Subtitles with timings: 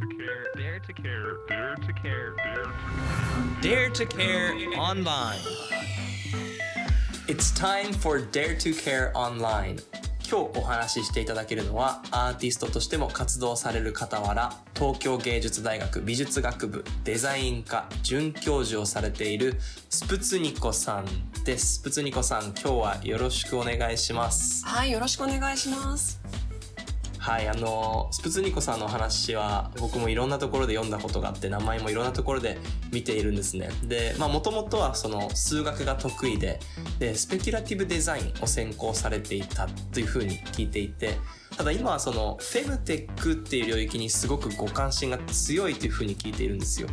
[0.00, 5.38] to care, dare to care, dare to care, dare to Dare to Care Online.
[7.28, 9.78] It's time for Dare to Care Online.
[10.26, 19.56] 今日お話ししていただけるのはアーティストとしても活動される傍ら東京芸術大学美術学部デザイン科准教授をされている
[19.88, 21.06] スプツニコさん
[21.44, 26.19] ですスプツニコさん今日はよろしくお願いしますはい、よろしくお願いします。
[27.20, 32.56] はい、あの、スプツニコさんの話は僕もいろんなところで読んだことがあって、名前もいろんなところで
[32.92, 33.68] 見ているんですね。
[33.84, 36.60] で、まあもともとはその数学が得意で、
[36.98, 41.18] で、スペキュラティブデザインを専攻されていたというふうに聞いていて、
[41.54, 46.88] ただ今はそのフェムテックっていう領域にすごくご関心が強いというふうに聞いているんですよ。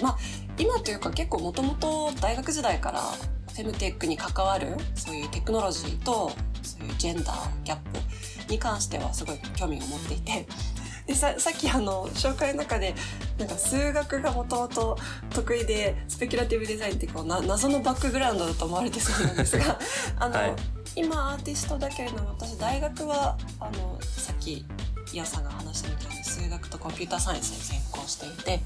[0.00, 0.18] まあ、
[0.58, 6.30] 今というか結構もともと大学時代からフェムテックに関わるそういうテクノロジーと
[6.62, 7.98] そういうジェンダーギャップ
[8.48, 10.46] に関してはすごい興味を持っていて。
[11.06, 12.94] でささっきあの紹介の中で
[13.38, 14.96] なんか数学がもともと
[15.34, 19.78] 得意でスペキュラティブデザインってこうな謎のバックグラウンドだと思われてそうなんですが
[20.18, 20.54] あの、はい
[20.96, 24.64] 今アーティストだけれども私大学はあのさっき
[25.12, 28.60] イヤさんが話したみたいに数学とコンピューターサイエンスに専攻していて、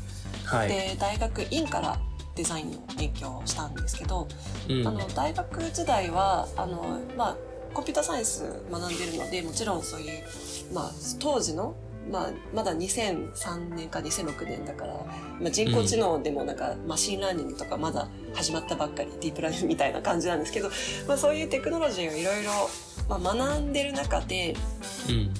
[0.44, 0.68] はい。
[0.68, 1.98] で大学院から
[2.34, 4.28] デザインの勉強をしたんですけど、
[4.68, 7.36] うんあの大学時代はあの、まあ、
[7.74, 10.24] コンピューターサイエンス学んでるのでもちろんそういう、
[10.72, 11.74] まあ、当時の、
[12.10, 14.94] まあ、まだ2003年か2006年だから、
[15.40, 20.70] まあ、人工知能でもなんか、 machine learning とかまだ始まったばっかりディープラーニングみたいな感じなんですけど、
[21.06, 22.50] まあ、そういうテクノロジーをいろいろ
[23.08, 24.54] まあ学んでる中で
[25.08, 25.34] うん。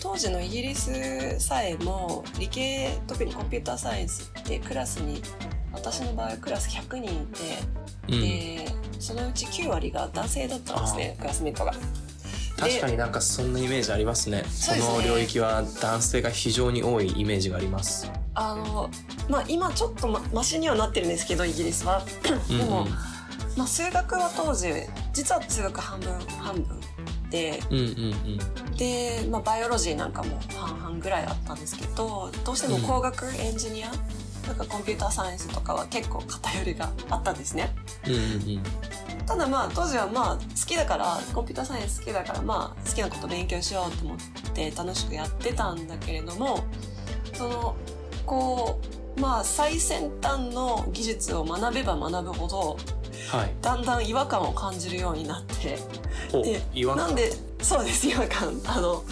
[0.00, 5.20] 当時のイギリスさえも理系特にコンピューターサイエンスってクラスに
[5.72, 7.40] 私の場合はクラス100人いて、
[8.08, 8.20] うん。
[8.20, 8.66] で
[9.00, 11.72] そのうち9割が男性だったんですねクラスメートが。
[12.58, 14.42] 確かになんかそんなイメージありますね。
[14.48, 18.10] その領域は男性が非常に多いイメージがあります。
[18.34, 18.90] あの
[19.28, 22.04] まあ今ちょっとまマシにはなってるんですけどイギリスは。
[22.48, 22.88] でも、うん
[23.56, 24.72] まあ、数学は当時
[25.12, 26.86] 実は数学半分半分で
[27.70, 28.76] うんうんうん。
[28.76, 33.90] で、まあ、バイオロジーなんかも半々ぐらいあったんですけどどうしても工学エンジニア、
[34.46, 37.74] なんかコンピューターサイエンスとかは結構偏りがあったんですね。
[38.06, 38.24] うんうんう
[38.58, 38.62] ん。
[39.26, 44.18] ただまあ当時はまあ好きだからコンピューターサイエンス好きだからまあ好きなこと勉強しようと思っ
[44.54, 46.64] て楽しくやってたんだけれども
[47.34, 47.76] その
[48.24, 48.80] こ
[49.16, 52.78] うまあ最先端の技術を学べば学ぶほど
[53.30, 53.54] はい。
[53.60, 55.78] だんだん違和感を感じるようになって。
[56.32, 56.62] おで
[56.94, 58.60] なんでそうです違和感。
[58.66, 59.04] あの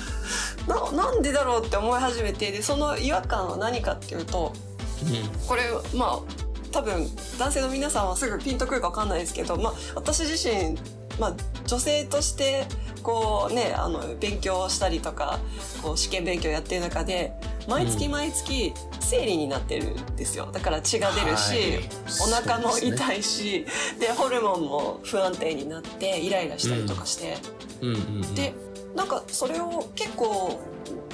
[0.67, 4.53] ななんでだろうって思い始めてでその違和感は何かっていうと
[5.03, 5.63] うこれ
[5.95, 7.07] まあ多分
[7.39, 10.77] 男性の皆さんはすぐピンとくるか分かんないですけど、まあ、私自身、
[11.19, 12.67] まあ、女性として
[13.03, 15.39] こうねあの勉強したりとか
[15.83, 17.33] こう試験勉強やってる中で
[17.69, 20.51] 毎月毎月生理になってるんですよ。
[20.53, 22.43] だから血が出るし、はい。
[22.43, 23.65] お腹も痛いし
[24.01, 27.35] で,、ホルモンも不安定になってイライラしたりとかして。
[27.35, 27.87] ん。
[27.89, 28.35] うんうんうん。
[28.35, 28.55] で
[28.95, 30.59] なんかそれを結構、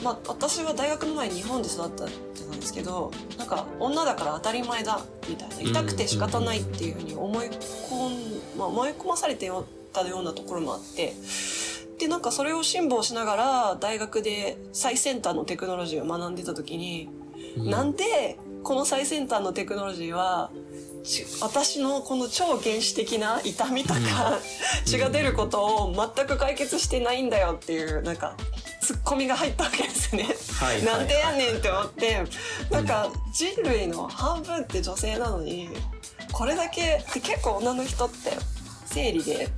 [0.05, 5.71] まあ、私は大学の前に日本で育ったってなんですけどなんか女だから当たり前だみたいな。
[5.71, 9.51] 痛くて仕方ないっていうふうに思い込ん、まあ、思い込まされて
[9.93, 11.15] たようなところもあって
[11.99, 17.09] でなんかそれを辛抱しながら大学で最先端のテクノロジーを学んでた時に、
[17.57, 17.71] うん。
[17.71, 20.51] なんでこの最先端のテクノロジーは
[21.05, 24.01] ち私のこの超原始的な痛みとか、
[24.85, 28.37] 血が出ることを全く解決してないんだよっていうなんか
[28.81, 30.27] ツッコミが入ったわけですね。
[30.85, 32.25] なんでやねんって思って。
[32.71, 35.69] なんか人類の半分って女性なのに
[36.33, 38.33] これだけで結構女の人って
[38.87, 39.49] 生理で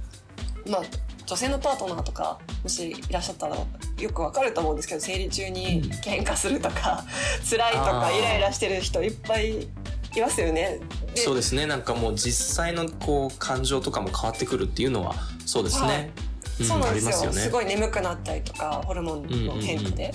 [0.66, 0.82] まあ
[1.26, 7.04] 女性のパートナーとかもしいらっしゃったらよくわかると思うんですけど生理中に喧嘩するとか、
[7.48, 10.80] 辛いとかイライラしてる人いっぱいいますよね。
[11.14, 11.66] でそうですね。
[11.66, 15.14] なんかもう実際のこう感情とかも変わってくるっていうのは
[15.46, 17.18] そうですね、うんそうなんですよ。
[17.18, 20.14] ありますごい眠くなったりとかホルモンの変化で、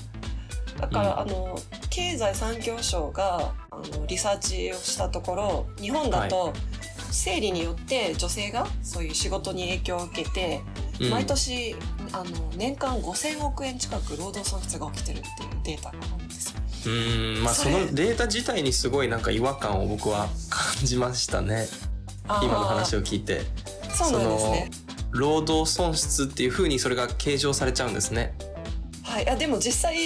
[0.80, 1.60] だから、うんあの
[1.90, 6.54] 経済産業省があのリサーチをしたところ日本だと、
[7.12, 10.62] 生理によって女性がそういう仕事に影響を受けて、
[11.00, 11.10] うん。
[11.10, 11.76] 毎年
[12.12, 12.26] あの
[12.56, 16.62] 年間5,000億円近く労働損失が起きてるっていうデータがあるんですよ。
[16.88, 21.68] うんまあそのデータ自体にすごいなんか違和感を僕は感じましたね。
[22.44, 23.42] 今の話を聞いて。
[23.92, 24.72] そうなんですね。
[25.12, 28.34] 労働損失っていうふうにそれが計上されちゃうんですね。
[29.04, 29.98] はい、あでも実際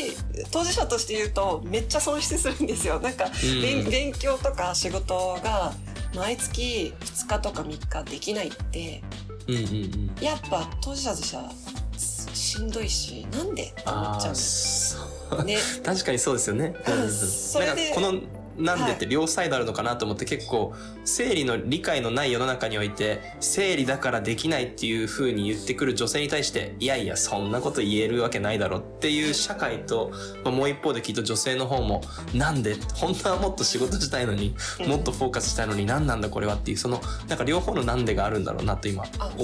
[0.50, 3.00] 当事者として言うとめっちゃ損失するんですよ。
[3.02, 3.62] なんか、うん。
[3.62, 5.74] 勉勉強とか仕事が
[6.16, 9.04] 毎月2日とか3日できないって
[9.48, 10.24] うんうんうん。
[10.24, 11.52] やっぱ当事者としては
[11.98, 14.98] ししんどいしなんでって思っああちゃうんです
[15.30, 15.58] そね。
[15.84, 16.76] 確かにそうですよね。
[16.88, 17.12] うんうんうん。
[17.12, 20.74] それでなんかこのなんでって両サイドあるのかなと思って結構
[21.06, 30.12] 生理の理解のない世の中において生理だからできないっていう風に言ってくる女性に対していやいやそんなこと言えるわけないだろっていう社会と、
[30.44, 32.02] まあもう一方できっと女性の方も
[32.34, 34.56] なんで本当はもっと仕事したいのに
[34.88, 39.44] もっとフォーカスしたいのに何なんだこれはっていうそのなんか両方のなんでがあるんだろうなと今あ思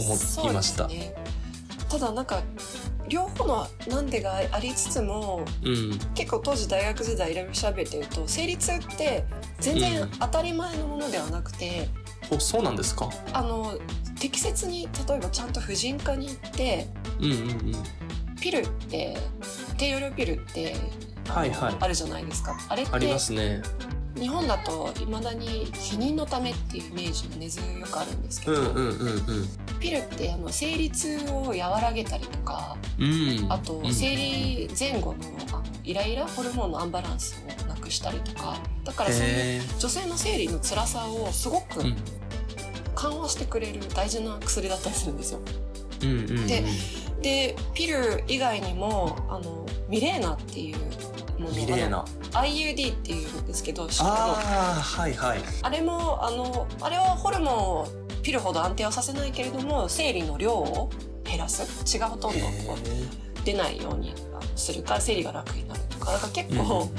[0.50, 0.90] いました。
[1.90, 2.44] ただなんか
[3.10, 6.00] 両方のなんでがありつつもうん。
[6.14, 9.26] 結構当時大学時代いろいろ調べてると生理痛って
[9.60, 11.90] 全う然ん当たり前のものではなくて、
[12.32, 13.10] おそうなんですか？
[13.34, 13.78] あの
[14.20, 16.88] 適切に例えばちゃんと婦人科に行って
[17.20, 17.36] うんうんう
[17.78, 17.84] ん。
[18.40, 19.18] ピルって
[19.78, 20.76] 低用量ピルって
[21.28, 21.76] はいはい。
[21.80, 22.58] あるじゃないですか。
[22.70, 23.62] あれっありてますね。
[24.16, 28.90] 日本だといまだに避妊のためっていうイメージが根強くあるんですけど、うんうんうん
[29.80, 33.06] ピルってあの生理痛を和らげたりとかうん。
[33.06, 33.48] うん。
[33.50, 41.82] あとうん生理前後のあのイライラホルモンのアンバランスをなくしたりとかだからそういうへ女性の生理の辛さをすごく
[42.96, 45.40] 緩和してくれる大事な薬だったりするんですよ。
[46.04, 46.48] うんうんうん。
[46.48, 46.64] で
[47.22, 50.78] でピル以外にもあのミレーナっていう
[51.40, 52.06] ものミレーナ。
[52.32, 55.40] IUD っていうんですけどあはいはい。
[55.62, 57.88] あれもあのあれはホルモンを
[58.22, 60.90] ピルほど安定はさせないけれども生理の量を
[61.24, 61.84] 減らす。
[61.86, 62.40] 血がほとんど
[63.46, 64.14] 出ないように
[64.56, 66.12] するから生理が楽になるとか。
[66.12, 66.90] だから結構、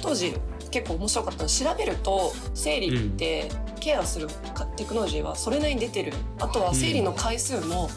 [0.00, 0.34] 当時
[0.70, 1.48] 結構面白かったの。
[1.48, 3.48] 調べると生理って
[3.80, 6.12] ケアするかテクノロジーはそれなりに出てる。
[6.40, 7.88] あとは生理の回数も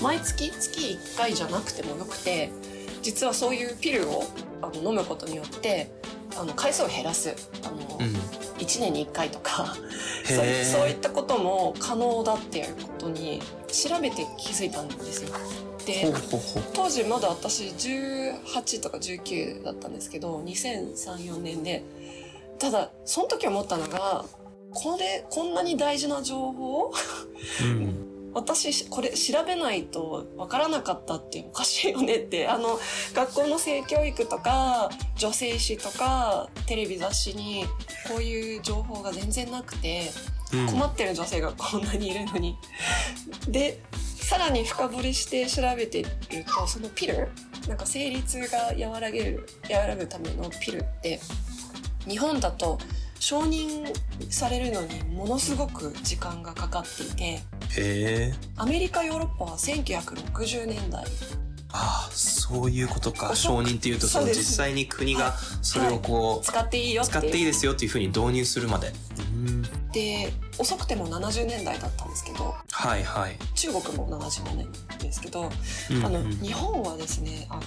[0.00, 2.50] 毎月月1回じゃなくてもよくて
[3.02, 4.24] 実はそういうピルを
[4.62, 5.92] あの飲むことによって
[6.36, 8.14] あの回数を減らすあの、うん。
[8.58, 9.74] 1年に1回とか
[10.24, 15.30] そうそういったことも可能だっていうことに調べて気づいたんですよ。
[15.84, 16.12] で。
[16.72, 21.82] 当時まだ私18とか19だったんですけど2003-4年で
[22.58, 24.24] ただその時思ったのが
[24.72, 26.92] これこんなに大事な情報
[27.62, 28.11] うん。
[28.34, 32.78] 私これ調べないとわからなかったっておかしいよねって あの
[33.14, 37.66] 学校の性教育とか女性誌とかテレビ雑誌に
[38.08, 40.10] こういう情報が全然なくて
[40.52, 42.56] うん困ってる女性がこんなにいるのに。
[43.48, 43.80] で
[44.22, 46.08] さらに深掘りして調べてる
[46.44, 47.28] とそのピル
[47.68, 51.20] なんか生理痛が和らげる和らぐためのピルって
[52.08, 52.78] 日本だと
[53.22, 53.86] 承認
[54.30, 57.40] されるのにものすごく時間がかかっていてへ
[57.78, 58.34] え。
[58.56, 61.04] アメリカヨーロッパは1960年代
[61.72, 63.36] ああそういうことか。
[63.36, 68.92] 承認っていうとその実際に国がそれをこう使っていいよ使っていいですよっていうふうに導入するまで。
[69.46, 69.62] うん。
[69.92, 73.36] で遅くても70年代だったんですけどはいはい。
[73.54, 74.68] 中国も70年
[74.98, 75.50] ですけど
[75.90, 77.62] うんあのうん日本はですねあの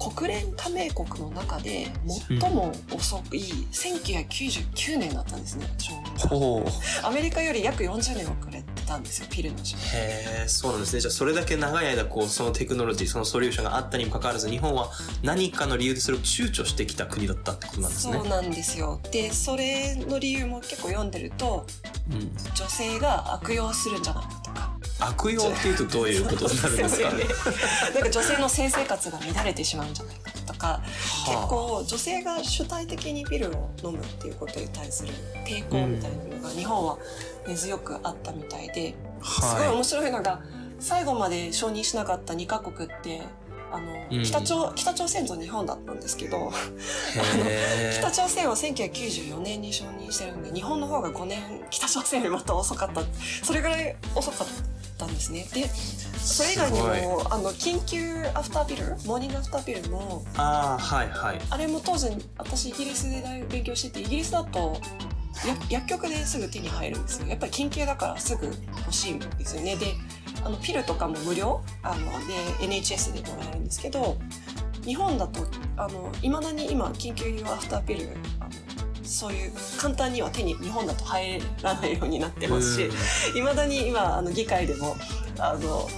[0.00, 1.92] 国連加盟国の中で
[2.40, 3.38] 最も遅い
[3.70, 5.66] 1999年だったんですね
[7.04, 7.06] う。
[7.06, 9.62] アメリカより約40年遅れてたんですよピルのへ
[10.44, 14.90] えそうなんですねじゃあそれだけ長い間こうそのテクノロジーそのソリューションがあったにもかかわらず日本は
[15.22, 21.66] 何かの理由でそれを躊躇してきた国だったってことなんですねそうなんですよでそれの理由も結構読んでると
[22.10, 24.70] うん、女性が悪用するんじゃないかとか。
[25.02, 27.10] 悪用っていうとどういうことになるんですか？
[27.12, 27.24] ね
[27.94, 30.82] なんか女性の性生活が乱れてしまうんじゃないかとか。
[31.26, 35.12] 結は構女性が主体的にピルを飲むっていうことに対する
[35.46, 36.98] 抵抗みたいなのが日本は
[37.46, 40.42] 根強くあったみたいで、あすごいは面白いのが
[40.80, 43.22] 最後まで承認しなかった2カ国って
[43.72, 44.22] あの、うん。
[44.22, 46.52] 北朝北朝鮮と日本だったんですけど
[47.98, 53.02] 北朝鮮は1994年に承認してるんで日本の方が5年北朝鮮よりまた遅かった。
[53.42, 54.48] それぐらい遅かっ
[54.98, 55.46] たんですね。
[55.52, 55.68] で
[56.18, 61.40] それ以外にもあの緊急アフターピルモーニングアフターピルもああはいはい。
[61.48, 64.74] あれも当時私イギリスで大勉強しててイギリスだとや
[65.68, 67.28] 薬局ですぐ手に入るんですよ。
[67.28, 69.76] やっぱり緊急だからすぐ欲しいんですよね。
[69.76, 69.94] で
[70.44, 71.62] あのピルとかも無料？
[71.82, 74.16] あので NHS でもらえるんですけど
[74.84, 75.46] 日本だと
[76.22, 78.08] いまだに今緊急用アフターピル
[78.38, 78.50] あの
[79.02, 82.90] そういう簡単には手に日本だと入らないようになってますし
[83.32, 84.96] うんいまだに今あの議会でも
[85.38, 85.88] あの、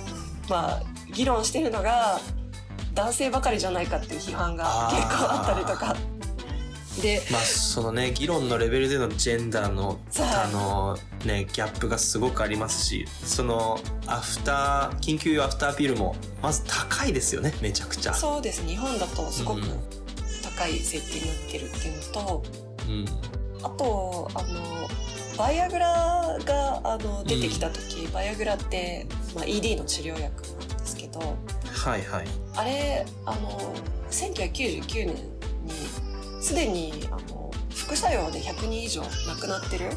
[0.49, 2.21] まあ、議論してるのが
[2.95, 5.97] 男性ばかりじゃないかっていう批判が結構あったりとか
[7.01, 10.49] でまあそのね議論のレベルでのジェンダーのあ。
[10.53, 18.15] のねギャップがすごくありますしそのアフター緊急用アフターピルもまず高いですよねめちゃくちゃ。
[18.15, 18.67] そうです。
[18.67, 19.65] 日本だとすごくうん。
[20.43, 22.43] 高い設定になってるっていうのと
[22.89, 23.05] うん。
[23.65, 24.89] あとあの
[25.39, 32.27] バイアグラがあの出てきた時、バイアグラって、まあ、ED の治療薬なんですけどはいはい。
[32.57, 33.75] あれあの
[34.11, 35.32] 1999年に
[36.43, 39.09] すでにあの副作用で100人以上亡
[39.41, 39.91] くなってる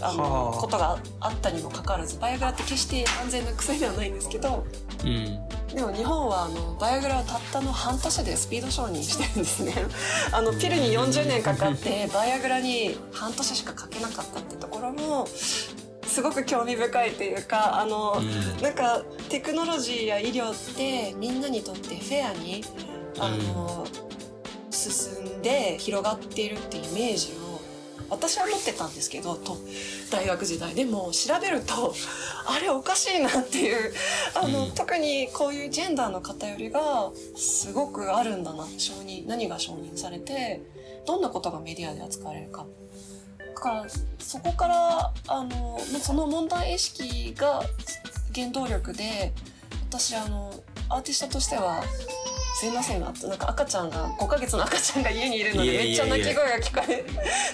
[0.00, 0.52] あのはあ。
[0.52, 4.64] ことがあったにもかかわらずバイアグラって決して安全な薬ではないんですけど
[5.04, 5.74] うん。
[5.74, 9.74] でも日本はあのバイアグラをたったの半年でスピード承認してるんですね。
[10.32, 18.62] あのピルに40年かかって バイアグラに半年しかかけなかったってところもすごく興味深いというかあの、うん。
[18.62, 22.64] なんかテクノロジーや医療ってみんなにとってフェアに
[23.18, 23.84] あの、
[24.78, 27.48] 進んで広がっているっていうイメージを
[28.10, 29.56] 私は持ってたんですけどと
[30.10, 31.94] 大学時代でも調べると
[32.46, 33.92] あれおかしいなっていう
[34.34, 40.62] あの、うん特にこういうジェンダーの偏りがすごくあるんだな承認何が承認されて
[41.06, 42.66] どんなことがメディアで扱われるか。
[43.38, 43.86] だから
[44.18, 47.62] そこからあのまあその問題意識が
[48.34, 49.32] 原動力で
[49.88, 50.52] 私あの
[50.88, 51.82] アーティストとしては
[52.58, 57.04] すいませんなんか赤ちゃんが5ヶ月の赤ちゃんが家にいるのでめっちゃ泣き声が聞こえ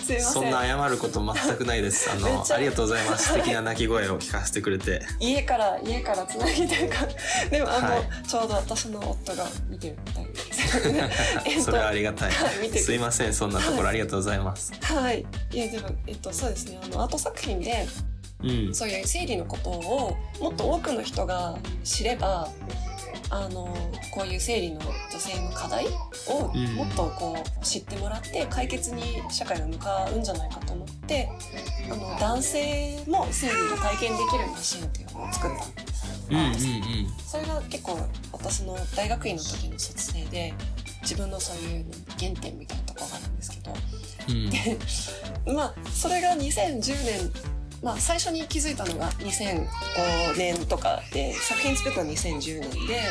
[0.02, 0.32] すいません。
[0.32, 2.10] そんな謝ること全くないです。
[2.10, 3.28] あのありがとうございます。
[3.28, 5.02] 素敵な泣き声を聞かせてくれて。
[5.20, 7.06] 家から家からつなぎというか
[7.50, 10.88] でもあの、はいちょうど私の夫が見てるみたいです。
[11.44, 12.30] えっとそれはありがたい。
[12.30, 13.34] はいすいません。
[13.34, 14.72] そんなところありがとうございます。
[14.80, 15.26] はい。
[15.52, 16.80] いやでもえっとそうですね。
[16.82, 17.86] あのアート作品で
[18.42, 18.74] うん。
[18.74, 22.48] そういう生理のことをもっと多くの人が知れば
[23.30, 23.74] あの
[24.10, 31.28] こういう生理の女性の課題をうんもっとこう知ってもらって解決に社会が向かうんじゃないかと思って
[31.90, 36.04] あの男性も生理が体験できるマシンっていうのを作ったんです。
[36.30, 36.54] うんうん
[37.26, 37.98] それが結構
[38.32, 40.54] 私の大学院の時の卒生で
[41.02, 41.84] 自分のそういう
[42.18, 43.72] 原点みたいなところがあるんですけど
[44.28, 44.50] うんうん。
[44.50, 44.78] で
[45.54, 47.32] まあそれが2010年
[47.84, 53.02] まあ最初に気づいたのが2005年とかで作品作ったのは2010年で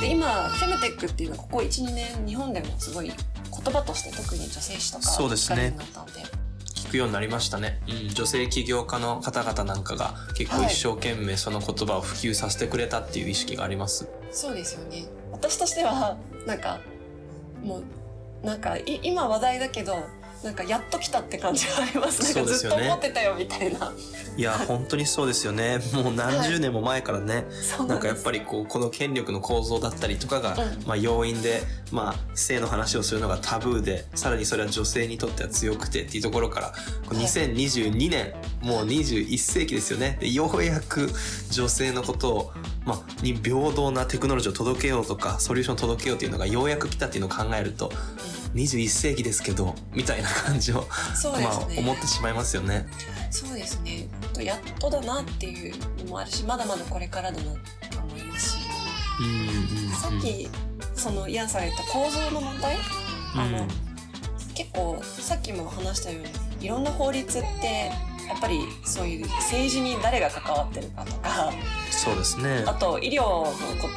[0.00, 3.16] で今フェムテックっていうのはここ12年日本でもすごい言
[3.72, 5.76] 葉として特に女性誌とかそうですね。
[6.74, 10.72] 聞くようになりましたね、うん、女性起業家の方々なんかが結構はい。
[10.72, 15.04] 一生懸命その言葉を普及させてくれたっていう意識があります、そうですよね。
[15.30, 16.80] 私としてはなんか
[17.62, 17.82] も
[18.42, 20.02] うなんかい今話題だけど
[20.42, 22.22] なんかやっと来たって感じがあります。
[22.34, 23.92] なんかずっと思ってたよみたいな。
[24.36, 25.80] いや本当にそうですよね。
[25.92, 30.86] もう何十年も前からね、そうなんかやっぱりこうこの権力の構造だったりとかが、うん。
[30.86, 31.60] まあ、要因で、
[31.92, 36.68] まあ、性の話をするのがタブーでさらにそれは女性にとっては強くてっていうところから
[37.06, 37.24] こうはい。
[37.24, 38.32] 2022年
[38.62, 40.16] もう21世紀ですよね。
[40.20, 41.10] でようやく
[41.50, 42.52] 女性のことを、
[42.86, 47.92] まあ、に平等なテクノロジーを届けようとかソリューションを届けようっていうのがようやく来たっていうのを考えると
[48.54, 52.86] 21世紀ですけどみたいな感じを、そうですね、まあ、思ってしまいますよね。
[53.30, 54.08] そうですね。
[54.40, 57.48] やっとだなっていうのもあるしまだまだこれからだなと
[57.98, 58.58] 思いますし。
[59.20, 59.92] うんうんうん。
[59.92, 60.48] さっき
[60.94, 62.76] そのイアンさんが言った構造の問題？
[63.36, 63.66] あの、
[64.54, 67.90] 結構さっきも話したようにいろんな法律って
[68.28, 71.52] やっぱりそういう政治に誰が関わってるかとか
[71.90, 72.64] そうですね。
[72.66, 73.54] あと医療のこ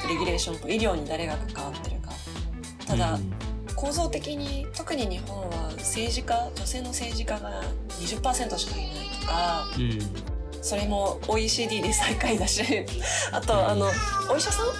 [0.07, 2.11] レギュレーションと医療に誰が関わってるか。
[2.85, 3.33] ただ、うん
[3.83, 10.63] 構造的に特に日本は政治家女性の政治家が20%しかいないとかうん。
[10.63, 12.63] それも OECD で最下位だし
[13.33, 13.87] あとあの
[14.31, 14.71] お医者さんも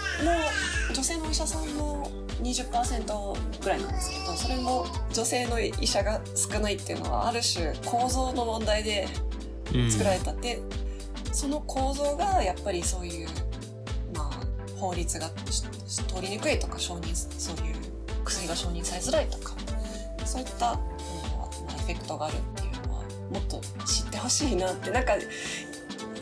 [0.94, 2.10] 女性のお医者さんも
[2.42, 9.10] 20%ぐらいなんですけどそれも女性の医者が少ないっていうのはある種構造の問題で
[9.76, 10.60] うん作られたって、
[11.32, 13.28] その構造がやっぱりそういう、
[14.14, 14.32] まあ、
[14.78, 15.64] 法律がし
[16.04, 17.73] 通りにくいとか承認そういう
[18.24, 19.54] 薬が承認されづらいとか
[20.26, 20.80] そういった、
[21.78, 24.90] エフェクトがあるっていうのはもっと知ってほしいなって。
[24.92, 25.14] なんか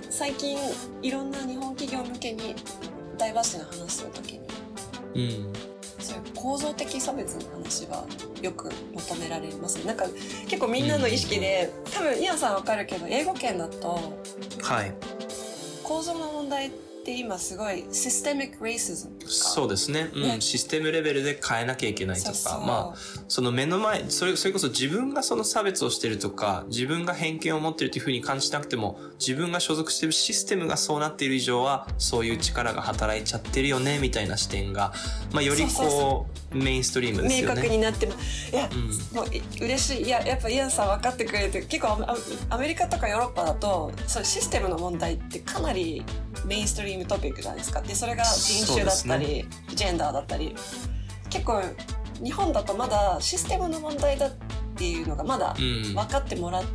[0.10, 0.58] 最近
[1.01, 2.55] いろんな日本企業向けに
[3.17, 4.41] ダイバーシティの話するときに
[5.15, 5.53] うん。
[6.00, 8.05] そういう構造的差別の話は
[8.41, 10.05] よく求められますなんか
[10.48, 14.00] 結構みんなの意識で多分イアンさんわかるけど英語圏だと
[14.62, 14.93] はい。
[15.84, 19.31] 構造の問題って今すごいシステミック・レイシズムとか。
[19.31, 20.22] そうですね、うん。
[20.24, 20.41] ね。
[20.41, 22.63] システムレベルで変えなきゃいけないとか。
[22.65, 34.93] まあその目の前それそれこそ自分がその差別をしてるとか自分が偏見を持ってるというふうに感じなくても自分が所属してるシステムがそうなっている以上はそういう力が働いちゃってるよねみたいな視点が、
[35.31, 37.62] まあ、よりこうメインストリームです明よね。
[37.62, 39.15] 確になってもいや、うん。
[39.15, 40.03] もうい嬉しい。
[40.03, 42.05] いややっぱイアンさん分かってくれて結構
[42.50, 46.03] アメリカとかヨーロッパだとそうシステムの問題ってかなり
[46.46, 47.81] メインストリームトピックじゃないですか。
[47.81, 50.55] でそれが人種だったり、ジェンダーだったり。
[51.29, 51.62] 結構
[52.24, 54.31] 日本だとまだシステムの問題だっ
[54.75, 55.95] ていうのがまだうん。
[55.95, 56.65] 分かってもらう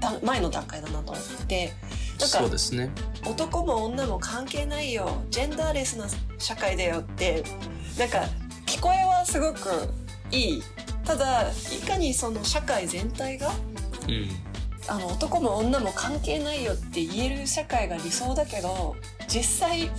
[0.00, 1.72] だ前の段階だなと思って。
[2.18, 2.90] なんかそうですね。
[3.26, 5.22] 男も女も関係ないよ。
[5.30, 6.06] ジェンダーレスな
[6.38, 7.44] 社会だよって。
[7.98, 8.24] なんか
[8.66, 9.70] 聞こえはすごく
[10.30, 10.62] いい。
[11.04, 13.52] ただいかにその社会全体が
[14.08, 14.28] うん
[14.88, 18.96] あの男も女も関係ないよって言える社会が理想だけど
[19.28, 19.90] 実際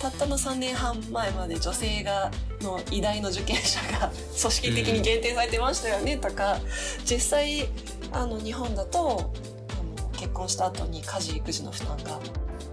[0.00, 6.58] たったの3年半前まで女性がの偉大の受験者が組織的に限定されてましたよねとか、
[7.04, 7.68] 実際
[8.12, 9.32] あの日本だと
[9.70, 12.20] あの結婚した後に家事育児の負担が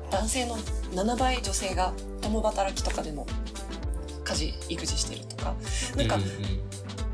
[0.09, 0.55] 男性の
[0.93, 3.27] 7倍女性が共働きとかでも
[4.23, 5.55] 家事育児してるとか
[5.95, 6.17] なんか、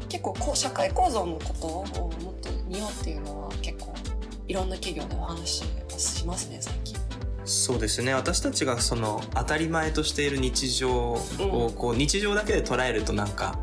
[0.07, 3.93] 結構こう社会構造のことをもっと見ようっていうのは結構
[4.47, 5.63] いろんな企業でお話し
[5.97, 6.95] しますね最近。
[7.45, 13.59] そうですね私たちがその当たり前としている日常をこう日常だけで捉えるとなんか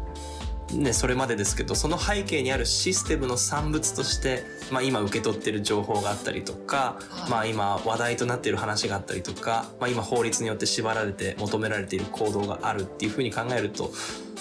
[0.72, 7.30] ねそれまでですけどその背景にあるシステムの産物として、まあ、今受け取ってる情報があったりとか、はい。
[7.30, 13.90] まあ、今話題となっている話があったりとか、まあ、今法律によって縛られて求められている行動があるっていうふうに考えると、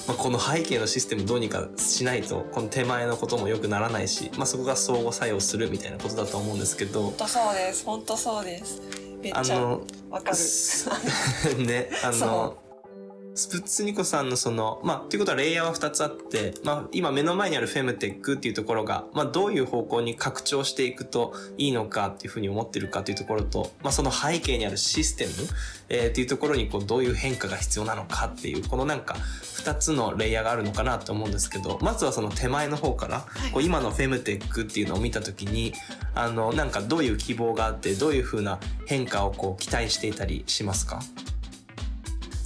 [0.07, 7.03] まあ、この背景のシステムどうにかしないとこの手前のことも良くならないし、まあ、そこが相互作用するみたいなことだと思うんですけど。
[7.03, 7.13] 本。
[7.17, 7.85] 当そうです。
[7.85, 8.81] 本当そうです。
[9.21, 10.37] めっちゃあのわかる。
[11.63, 12.57] ね、あその、
[13.33, 25.31] スプッツニコさんのその、まあ、ということはレイヤーは2つあって、まあ、今目の前にあるフェムテックっていうところが、まあ、どういう方向に拡張していくといいのかっていうふうに思ってるかっていうところと、まあ、その背景にあるシステム、
[25.87, 33.51] えーっていうところにこうどういう変化が必要なのかっていう、このなんか2つのレイヤーがあるのかなと思うんですけど、まずはその手前の方から、い。
[33.53, 35.73] こう今のフェムテックっていうのを見たときに、
[36.15, 40.99] あの、なんかどういう希望があって、どういうふうな変化をこう期待していたりしますか？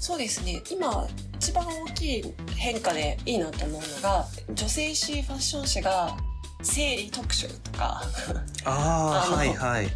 [0.06, 0.62] そうですね。
[0.70, 1.08] 今
[1.38, 6.16] 一番大きい変化でいいなと思うのが女性誌ファッション誌が
[6.62, 8.04] 生理特集とか
[8.66, 9.88] ああのはいはい。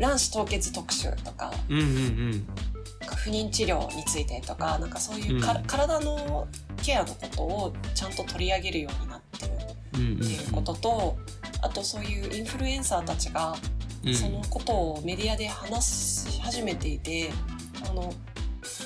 [0.00, 2.46] 卵子凍結特集とかうんうん
[3.02, 5.62] なんか不妊治療についてとかなんかそういうか、うん。
[5.62, 6.48] 体の
[6.82, 9.52] ケアのことをちゃんと取り上げるようになってる
[9.94, 10.00] うん。
[10.00, 10.16] うんうん。
[10.16, 11.16] っていうことと、
[11.60, 13.54] あとそういうインフルエンサーたちが
[14.04, 14.12] うん。
[14.12, 15.84] そのことをメディアで話
[16.32, 17.30] し始めていて
[17.88, 18.12] あの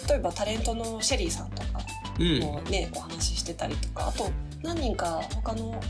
[0.09, 1.81] 例えばタレントのシェリーさんとか
[2.19, 2.41] うん。
[2.41, 4.31] もね、お話ししてたりとかあと
[4.62, 5.81] 何人か他の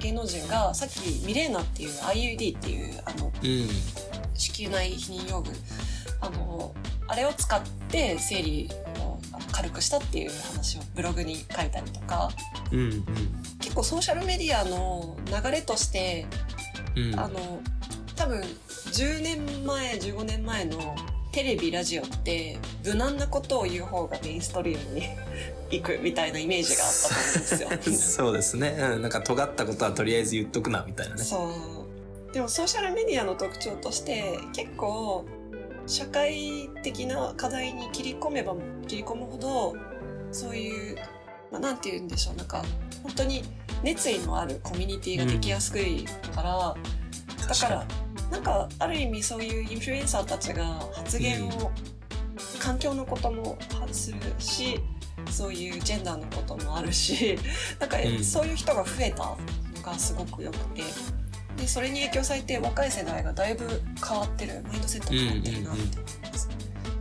[0.00, 3.68] 芸能人がさっきミレーナっていう IUD っていうあのうん。
[4.34, 5.50] 子宮内避妊用具
[6.20, 6.74] あの
[7.06, 9.18] あれを使って生理を
[9.52, 12.30] 軽くしたっていう話をブログに書いたりとか
[12.70, 13.04] うん
[13.60, 16.26] 結構ソーシャルメディアの流れとして
[16.96, 17.18] うん。
[17.18, 17.60] あの
[18.16, 20.78] 多分10年前15年前の
[21.32, 25.08] テレビラジオって無難なことを言う方がメインストリームに
[25.70, 28.20] 行くみたいなイメージがあったと思うんですよ。
[28.26, 28.76] そうですね。
[28.78, 31.24] うん、なんか尖ったことはとりあえず言っとくなみたいなね。
[31.24, 35.24] そうでもソーシャルメディアの特徴として結構
[35.86, 38.54] 社会的な課題に切り込めば
[38.86, 39.76] 切り込むほど
[40.30, 40.96] そういう、
[41.50, 42.64] まあ、なんて言うんでしょうなんか
[43.02, 43.42] 本当に
[43.82, 46.76] 熱意のあるコミュニティができやすいから、
[47.48, 47.86] だから
[48.32, 50.64] なんかある意味そういうインフルエンサーたちが
[50.94, 51.70] 発言を、
[52.58, 53.58] 環境のことも
[53.92, 54.80] するし
[55.30, 57.38] そういうジェンダーのこともあるし
[57.78, 58.24] なんかうん。
[58.24, 59.38] そういう人が増えたの
[59.82, 60.82] がすごく良くて
[61.58, 66.48] でそれに影響されて若い世代がだいぶ変わってるマインドセットが変わってるなって思います。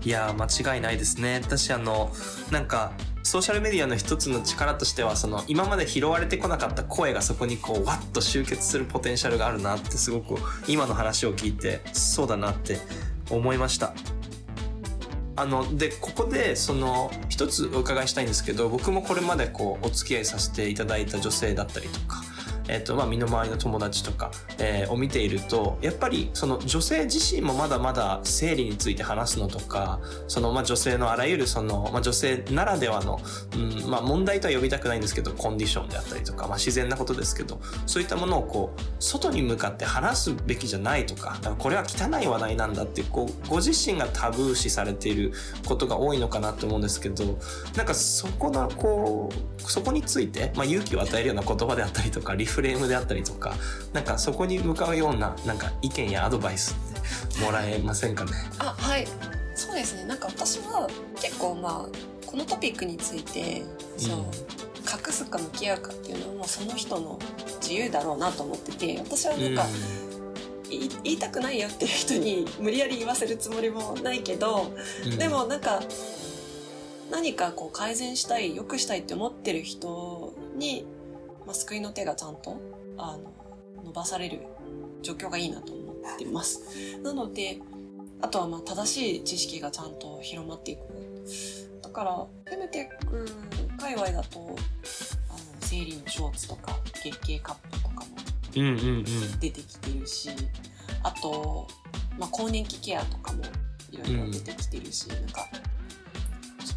[0.04, 1.40] いやー間違いないですね。
[1.42, 2.14] 私あの
[2.52, 2.92] なんか
[3.32, 10.36] ソーシャルメディアの一つの力としてはその今まで拾われてこなかった声がそこにこうワッと集結するポテンシャルがあるなってすごく
[10.68, 12.80] 今の話を聞いてそうだなって
[13.30, 13.94] 思いました。
[15.38, 22.21] あのでここでその一つお伺いしたいんですけど僕もこれまでこうお付き合いさせていただいた女性だったりとか
[22.72, 33.20] えっとまあ、身の回りの友達とか、えーを見ているとやっぱりその女性自身もまだまだ生理について話すのとかその、まあ、女性のあらゆるその、まあ、女性ならではの、
[33.56, 45.34] うんまあ、問題とは呼びたくないんですけどコンディションであったりとか、まあ、自然なことですけどそういったものをこう外に向かって話すべきじゃないとかこれは汚い話題なんだってこうご自身がタブー視されている
[45.68, 47.40] ことが多いのかなと思うんですけど
[47.76, 49.30] なんかそこのこ
[49.60, 53.54] うそこについて、まあ、勇気を与えるような言葉であったりとかリフレームであったりとか
[53.94, 56.76] なんかそこに向かうようななんか意見やアドバイス
[57.34, 58.32] ってもらえませんかね？
[58.60, 59.08] あはい。
[59.56, 60.06] そうですね。
[60.06, 63.64] なんか私は結構まあこのトピックについて
[63.98, 64.24] そう、うん。
[64.24, 67.20] 隠すか向き合うかっていうのはもうその人の
[67.62, 69.66] 自由だろうなと思ってて私はなんか、
[70.70, 74.74] い言いたくないよっていう人に無理やり言わせるつもりもないけど、
[75.06, 75.18] うん。
[75.18, 75.82] でもなんか
[77.10, 80.86] 何かこう改善したい良くしたいって思ってる人に、
[81.46, 82.60] まあ、救いの手がちゃんと
[82.98, 83.34] あの
[83.84, 84.42] 伸ばされる
[85.02, 86.98] 状況がいいなと思ってます。
[87.02, 87.60] なので
[88.22, 90.82] あとはまあ正しい知識がちゃんと広まっていく。
[91.82, 93.26] だからフェムテック
[93.78, 94.58] 界隈だとあの
[95.60, 98.06] 生理のショーツとか月経カップとかも
[98.56, 99.04] うんうんうん
[99.40, 100.30] 出てきてるし
[101.04, 101.68] あと、
[102.18, 103.44] まあ、更年期ケアとかも
[103.92, 105.48] いろいろ出てきてるし、なんか、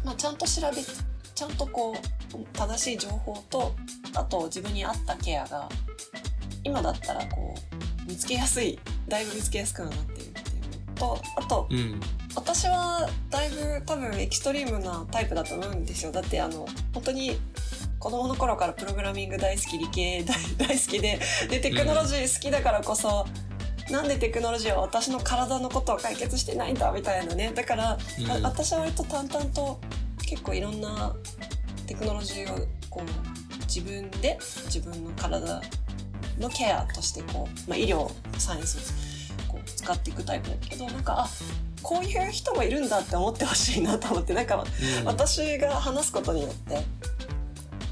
[0.03, 0.77] まあ、ちゃんと調べ
[1.35, 3.73] ちゃんとこう正しい情報と
[4.15, 5.69] あと自分に合ったケアが
[6.63, 7.55] 今だったらこ
[8.07, 11.99] う見つけやすいだいぶ見つけやすくはなってるっていうのとあとうん。
[12.35, 16.11] 私はだいぶ多分エキストリームなタイプだと思うんですよ。
[16.11, 17.39] だってあの本当に
[17.97, 20.35] 子供の頃からプログラミング大好き理系大
[20.67, 23.25] 大好きででテクノロジー好きだからこそ、
[23.89, 27.51] なんでテクノロジーは私の体のことを解決してないんだみたいなね。
[27.55, 28.31] だから、うん。
[28.31, 29.79] あ私は割と淡々と
[30.25, 31.15] 結構いろんな
[31.87, 35.61] テクノロジーをこう自分で自分の体
[36.39, 41.27] のケアとしてこう、まあ、医療サイエンスをこう使っていくタイプだけどなんかあ
[41.81, 44.55] こういう人もいるんだって思ってほしいなと思ってなんか
[45.01, 45.05] うん。
[45.05, 46.75] 私が話すことによって、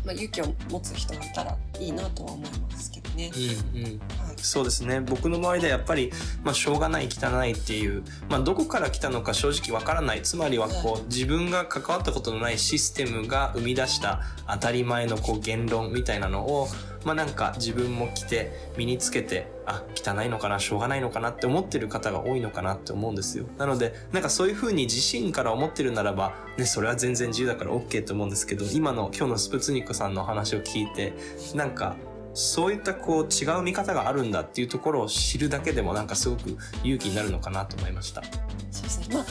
[0.04, 3.32] まあ、勇気を持つ人がいたらいいなとは思いますけどね。
[3.74, 3.86] うんうん。
[3.86, 5.00] はいそうですね。
[5.00, 6.12] 僕の周りではやっぱり、
[6.44, 10.22] まあ、しょうがない汚いっていう、まあ、どこから来たのか正直わからない。
[10.22, 16.68] つまりはこう自分が関わったことのないシステムが生み出した当たり前のこう言論みたいなのを、
[17.06, 23.46] まあ、なんか自分も着て身につけてあ汚いのかなしょうがないのかなって思ってる方が多いのかなって思うんですよ。
[23.58, 31.14] なのでなんかそういうふうに自身から思ってるならば、ね、それは全然自由だから OK と思うんですけど今の今日のスプツニクさんのお話を聞いて
[31.56, 31.96] なんか
[32.34, 38.24] そういったこう違う見方があるんだっていうところを知るだけでもなんかすごく勇気になるのかなと思いました。
[38.72, 39.26] そうですねまあ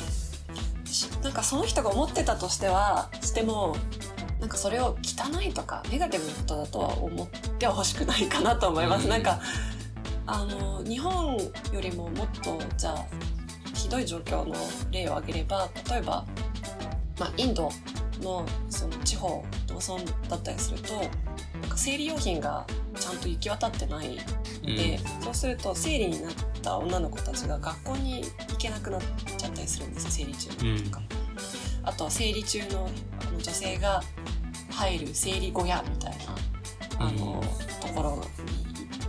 [0.88, 3.76] しなんかその人が思ってたとしてはしても
[4.40, 9.04] なんかそれを汚いとかネガティブなことだとは思ってはほしくないかなと思います。
[9.04, 9.40] うんなんか
[10.26, 13.06] あの日本よりももっとじゃあ
[13.74, 14.54] ひどい状況の
[14.90, 16.24] 例を挙げれば例えば、
[17.18, 17.70] まあ、インド
[18.20, 21.02] のその地方農村だったりすると
[21.72, 24.16] か生理用品がちゃんと行き渡ってない
[24.62, 26.32] ので、そうすると生理になっ
[26.62, 29.00] た女の子たちが学校に行けなくなっ
[29.36, 31.02] ちゃったりするんですよ生理中のとか、
[31.84, 32.88] あとは生理中の
[33.20, 34.02] あの女性が
[34.70, 36.18] 入る生理小屋みたい
[36.98, 37.42] なあの、
[37.80, 38.22] ところに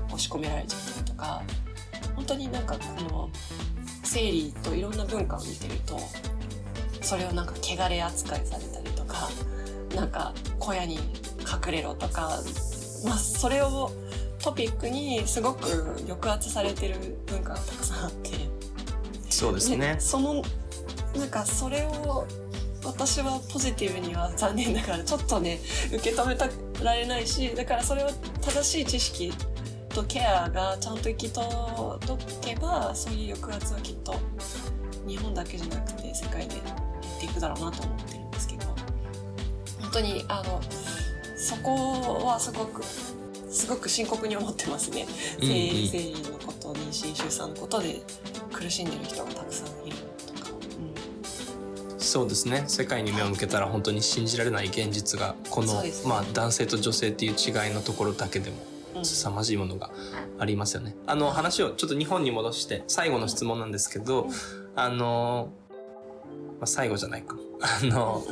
[0.08, 1.42] 押し込められちゃったりとか
[2.16, 3.30] 本当になんかこの
[4.04, 6.00] 生理といろんな文化を見てると
[7.02, 9.30] それをなんか汚れ扱いされたりとか
[9.96, 11.00] なんか小屋に
[11.66, 12.40] 隠れろとか、
[13.06, 13.92] まあ、それを
[14.42, 15.68] トピックにすごく
[16.08, 16.96] 抑圧されてる
[17.28, 18.32] 文化がたくさんあって。
[19.30, 19.96] そうですね。
[20.00, 20.44] その
[21.16, 22.28] なんかそれを
[22.84, 26.50] 私はポジティブには残念ながらちょっとね受け止めた
[26.84, 28.10] られないしだからそれを
[28.42, 29.32] 正しい知識
[29.90, 34.16] とケアがちゃんと行き届けばそういう抑圧はきっと
[35.08, 38.66] 日本だけじゃなくて世界で減っていくだろうなと思ってるんですけど
[39.82, 40.60] 本当にあの
[41.56, 45.06] そこはすごくすごく深刻に思ってますね。
[45.40, 45.50] うんうん。
[45.50, 48.02] 生理のこと妊娠出産のことで
[48.52, 50.50] 苦しんでる人がたくさんいるとか、
[52.00, 52.64] そうですね。
[52.68, 55.92] 世界に目を向けたら本当に信じられない現実がこの、ね。
[56.08, 58.58] まあ、男性と女性っていう違いのところだけでも
[58.94, 58.98] うん。
[58.98, 59.92] うん凄まじいものが
[60.40, 60.96] ありますよね。
[61.06, 64.30] あの話をちょっと日本に戻して最後の質問なんですけど、
[64.76, 65.52] あの、
[66.60, 67.36] まあ、最後じゃないか。
[67.62, 68.26] あの、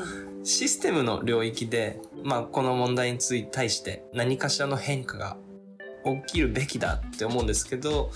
[0.44, 5.38] システムの領域で、まあ、この問題について対して何かしらの変化が
[6.26, 8.10] 起きるべきだって思うんですけど、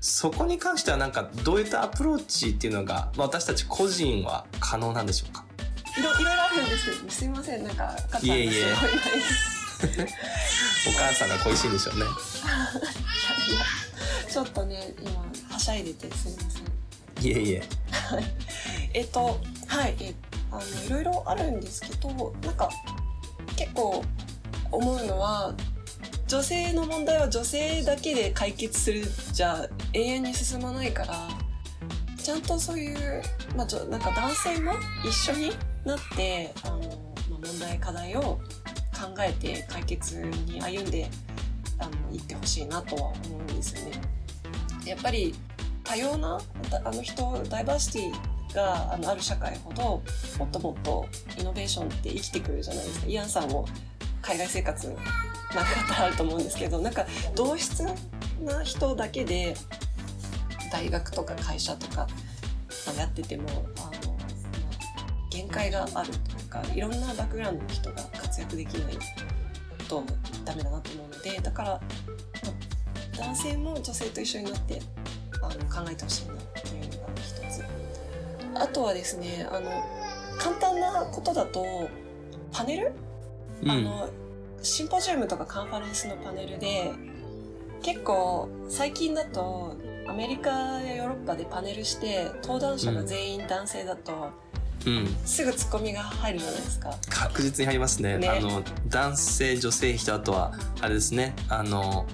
[0.00, 5.44] そこに関してはなんかどういったアプローチっていうのが、まあ私たち個人は可能なんでしょうか？
[5.96, 8.64] いろいろあるんですけどすいませんなんか赤ちゃんがいいえいえ
[10.88, 12.04] お母さんが恋しいんでしょうね。
[13.54, 15.10] やちょっとね今
[15.50, 16.77] はしゃいでてすいません
[17.20, 17.62] いえいえ。
[18.94, 20.14] えっとはいえ
[20.50, 22.70] あのいろいろあるんですけどなんか
[23.56, 24.02] 結構
[24.70, 25.54] 思うのは
[26.26, 31.28] 女性の問題は女性だけで解決するじゃ永遠に進まないから
[32.16, 33.22] ちゃんとそういう、
[33.56, 35.50] まあ、ちょなんか男性も一緒に
[35.84, 38.38] なってあの、まあ、問題課題を考
[39.20, 41.08] えて解決に歩んで
[41.78, 44.00] あの行ってほしいなとは思うんですよね。
[44.84, 45.34] やっぱり
[45.88, 46.38] 多様な
[46.84, 50.02] あの人ダイバーシティがあのある社会ほども
[50.44, 51.06] っともっと
[51.40, 53.06] イノベーションって生きてくるじゃないですか。
[53.06, 53.66] イアンさんも
[54.20, 57.82] 海外生活なかったらあると思うんですけどなんか同質
[58.44, 59.54] な人だけで
[60.70, 62.06] 大学とか会社とか
[62.98, 63.68] やっててもあの、ま
[64.04, 64.08] あ
[65.30, 68.98] 限界があるというかいろんなバックグラウンドの人が活躍できない
[69.88, 70.02] と
[70.44, 71.80] ダメだなと思うのでだから、
[73.16, 74.82] 男性も女性と一緒になって
[75.42, 75.50] あの
[75.84, 77.64] 考えてほしいなというのが一つ。
[78.54, 79.70] あとはですねあの
[80.38, 81.64] 簡単なことだと
[82.52, 82.92] パネル？
[83.62, 83.70] うん。
[83.70, 84.08] あの
[84.62, 86.92] シンポジウムとかカンファレンスのパネルで
[87.82, 89.76] 結構最近だと
[90.08, 94.30] アメリカやヨーロッパでパネルして登壇者が全員男性だと、
[94.86, 95.06] うん。
[95.24, 96.90] すぐツッコミが入るじゃないですか。
[97.08, 98.18] 確実に入りますね。
[98.18, 98.28] ね。
[98.28, 101.36] あの男性女性人あとはあれですね。
[101.48, 102.06] あの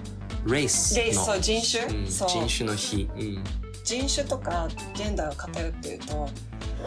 [0.45, 2.29] レースのレイスそう人種、うん、そう。
[2.29, 3.43] 人種の日、うん、
[3.83, 6.29] 人種とかジェンダーが偏ってると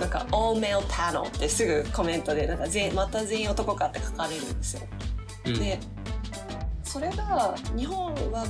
[0.00, 4.82] なんか all male panel ってすぐコメントでなんか全また全員男かって書かれるんですよ。
[5.46, 5.58] うん。
[5.58, 5.78] で
[6.84, 8.46] それが日本は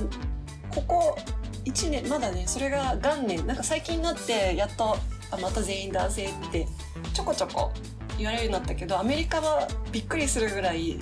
[0.69, 1.17] ここ
[1.65, 4.97] 1年まだねそれが元年なんか最近になってやっと
[5.31, 6.67] あまた全員男性って
[7.13, 7.71] ちょこちょこ
[8.19, 10.99] 言われるようになったけどアメリカはびっくりするぐらい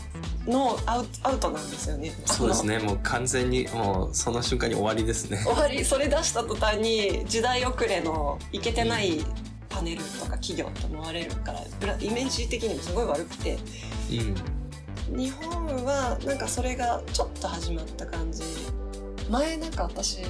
[0.48, 2.12] のアウトアウトなんですよね。
[2.26, 2.80] そうですね。
[2.80, 5.38] もう完全にもうその瞬間に終わりですね。
[5.44, 9.20] 終わりそれ出した途端に時代遅れのいけてない
[9.70, 13.58] パネルとか企業と思われるからイメージ的にもすごい悪くて。
[14.12, 15.18] うん。
[15.18, 18.44] 日本はなんかそれがちょっと始まった感じ。
[19.30, 20.22] 前なんか私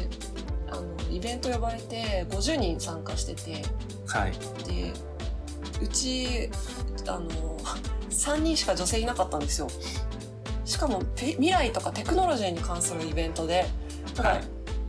[0.70, 3.64] あのイベント呼ばれて50人参加してて。
[4.08, 4.32] はい。
[4.68, 4.94] で
[5.82, 6.50] うち
[7.08, 7.30] あの
[8.10, 9.68] 3人しか女性いなかったんですよ。
[10.66, 13.70] しかもペ未来とかテクノロジーに関するイベントで
[14.18, 14.44] はい。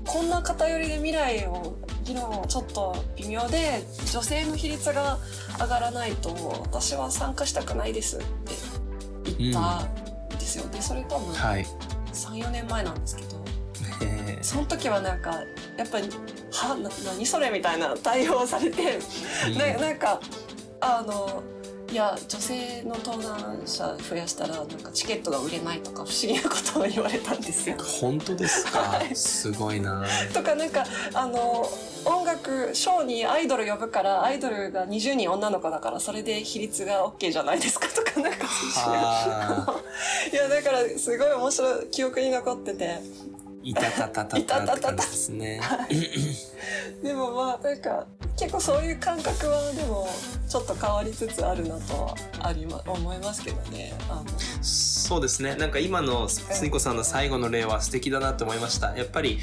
[0.04, 5.18] こんな偏りで未来を議論をちょっと微妙で女性の比率が
[5.60, 6.30] 上がらないと
[6.62, 8.54] 私は参加したくないですって
[9.38, 9.88] 言ったん
[10.30, 11.66] ですよ、でそれ多分はい。
[12.14, 13.28] 34年前なんですけど
[14.02, 14.38] え。
[14.40, 15.34] その時はなんか
[15.76, 16.08] やっぱり
[16.52, 20.20] 「はな何それ?」みたいな対応をされてーななんか
[20.80, 21.42] あの
[21.90, 27.76] いや女性の登壇者増やしたらなんかチケットが売れないとか不思議なことを言われたんですよ。
[27.78, 29.16] 本当ですか、はい。
[29.16, 30.04] すごいな。
[30.34, 31.66] とかなんかあの
[32.04, 39.82] 音楽ショーにアイドル呼ぶからアイドルが20人女の子だからそれで比率が OK じゃないですかとかなんかは
[40.30, 42.98] いやだからすごい面白い記憶に残ってて
[43.62, 45.60] いたたたたたって感じですね。
[47.02, 50.08] でもまあなんか結構そういう感覚はでも
[50.48, 53.94] ちょっと変わりつつあるなとはあり、ま、思いますけどね。
[54.08, 54.24] あの。
[54.62, 55.56] そうですね。
[55.56, 58.96] なんか今のすみこさんの最後の例は素敵だなと思いました。
[58.96, 59.38] やっぱり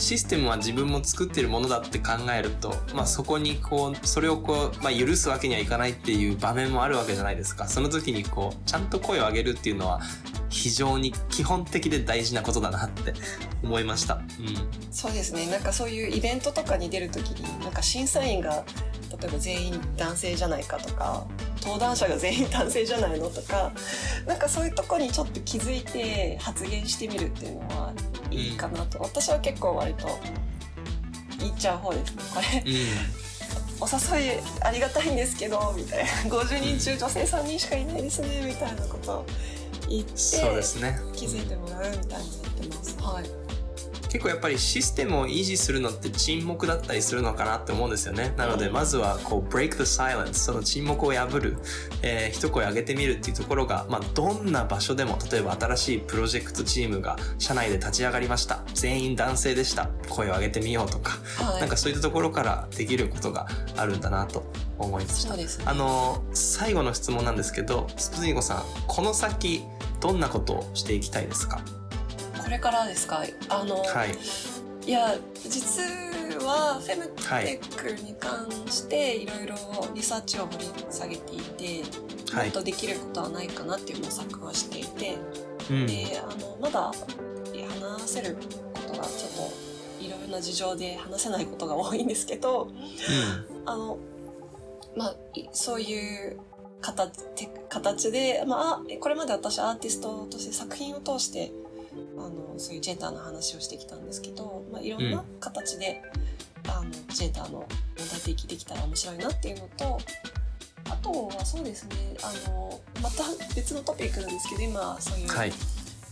[0.00, 7.68] システムは自分も作ってるものだって考えると、まあ、そこにこうそれをこう、まあ、許すわけにはいかないっていう場面もあるわけじゃないですか。
[7.68, 10.00] その時にこうちゃんと声を上げるっていうのは
[10.48, 13.12] 非常に基本的で大事なことだなって
[13.62, 14.22] 思いました、うん、
[14.90, 15.48] そうですね。
[15.48, 18.64] なんかそういうイベントとかに出る時になんか審査員が
[19.10, 21.26] 例えば全員男性じゃないかとか
[21.62, 23.72] 登壇者が全員男性じゃないのとか
[24.26, 27.92] なんかそういうとこにちょっと気づいて発言してみるっていうのは
[28.30, 30.18] いいかなと、私は結構割と。
[31.38, 32.64] 言っちゃう方ですねこれ。
[33.80, 33.88] お
[34.20, 36.10] 誘いありがたいんですけどみたいな。
[36.10, 39.26] 50人中女性3人しかいないですねみたいなことを
[39.88, 40.98] 言ってそうですね。
[41.14, 42.96] 気づいてもらうみたいになってます。
[43.00, 43.39] はい
[44.10, 48.34] 結構やっぱりシステムを維持するのって沈黙だったりするのかなって思うんですよね。
[48.36, 51.56] なのでまずはこう break the silence その沈黙を破る、
[52.02, 58.60] えー一声上げてみるっていうところが、まあ、どんな場所でも例えば新しいプロジェクトチームが社内で立ち上がりました。
[58.74, 59.88] 全員男性でした。
[60.08, 61.60] 声を上げてみようとか、はい。
[61.60, 63.46] なんかそういったところからできることが
[63.76, 65.28] あるんだなと思いました。
[65.30, 65.64] そうですね。
[65.66, 69.62] あの最後の質問なんですけどスプツニコさんこの先
[70.00, 71.56] どんなことをしていきたいですか？
[71.58, 71.79] こ
[72.50, 73.22] れからですか？
[73.48, 74.88] あの、はい。
[74.88, 75.16] い、や
[75.48, 75.82] 実
[76.44, 79.56] はフェムテックに関していろいろ
[79.94, 81.82] リサーチを掘り下げていて、
[82.34, 82.44] はい。
[82.46, 85.16] もっとできることはないかなっていう模索はしていて、
[85.70, 85.86] うん。
[85.86, 88.36] であのまだ話せる
[88.74, 89.50] ことがちょっ
[90.00, 92.70] といろいろな事情で話せないことが多いんですけど
[93.66, 93.98] あの
[94.96, 96.40] まあいそういう
[96.80, 97.12] 形
[97.68, 101.52] 形で、まあ、これまで私アーティストとして作品を通して
[102.16, 106.02] あのそういうジェンダーの話をしてきたんですけど、まあ、いろんな形で、
[106.68, 109.98] あのジェンダーの問題提起できたら面白いなっていうのと
[110.88, 113.24] あとはそうですねあのまた
[113.54, 115.52] 別のトピックなんですけど今そういうはい。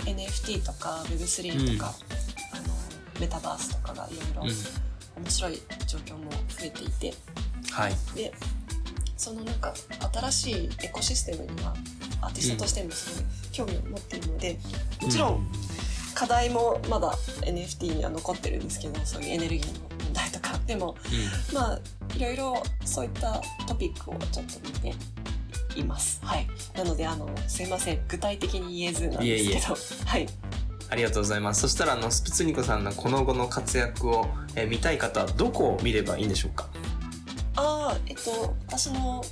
[0.05, 1.93] NFT とか Web3 とか、
[2.53, 2.75] あの
[3.21, 5.23] メタバースとかがいろいろうん。
[5.23, 7.15] 面白い状況も増えていて。
[7.73, 7.93] はい。
[8.15, 8.33] で
[9.19, 9.75] そのなんか
[10.31, 11.75] 新しいエコシステムには
[12.23, 14.59] アーティストとしてもすごい興味を持っているので、
[15.03, 15.47] もちろん
[16.15, 20.59] 課題もまだ NFT には残ってるんですけどそういうエネルギーの問題とか。
[20.67, 20.97] でも
[21.53, 21.81] まあ
[22.17, 24.95] いろいろそういったトピックをちょっと見て
[25.81, 26.21] います。
[26.25, 26.47] はい。
[26.77, 28.01] なのであのすいません。
[28.09, 29.55] 具体的に言えずなんですけ
[30.05, 30.07] ど。
[30.07, 30.27] はい。
[30.91, 31.63] ありがとうございます。
[31.63, 36.69] そしたらあのスプツニコさんのこの後の活躍を、えー見たい方はどこを見ればいいんでしょうか？
[37.59, 39.23] ああえっと私の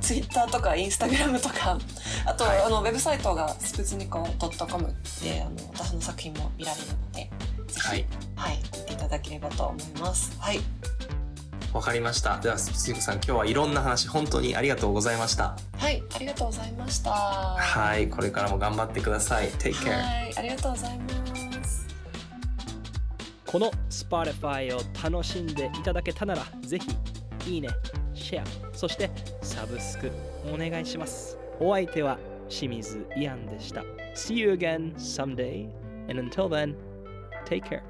[0.00, 1.78] ツイッターとかインスタグラムとか
[2.26, 2.62] あと、はい。
[2.62, 7.30] あのウェブサイトがスプツニコ .com であの私の作品も見られるので
[7.68, 10.36] ぜひ、ははいい見ていただければと思います。
[10.40, 10.58] はい、
[11.72, 12.38] わかりました。
[12.40, 15.56] ではスプツニコさん今日はいろんな話本当にありがとうございました。
[15.76, 17.10] はい、ありがとうございました。
[17.10, 19.48] ははいこれからも頑張ってください。
[19.50, 21.04] Take care い、ありがとうございま
[21.64, 21.86] す。
[23.46, 26.88] この Spotify を楽しんでいただけたならぜひ
[27.46, 27.68] いいね
[28.14, 29.10] シェアそして
[29.42, 30.10] サブスク
[30.52, 33.82] お願いしますお相手は清水イアンでした
[34.14, 35.68] See you again someday
[36.08, 36.74] and until then
[37.46, 37.82] take care